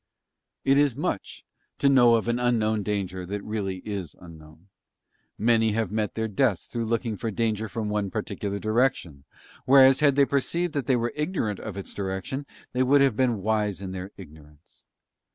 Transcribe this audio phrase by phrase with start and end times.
[0.65, 1.45] It is much
[1.77, 4.69] to know of an unknown danger that it really is unknown.
[5.37, 9.25] Many have met their deaths through looking for danger from one particular direction,
[9.65, 13.43] whereas had they perceived that they were ignorant of its direction they would have been
[13.43, 14.87] wise in their ignorance.